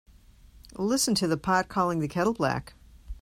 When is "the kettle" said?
1.99-2.33